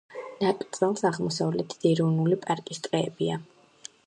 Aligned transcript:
ნაკრძალს 0.45 1.05
აღმოსავლეთით 1.11 1.87
ეროვნული 1.93 2.41
პარკის 2.47 2.83
ტყეებია. 2.89 3.43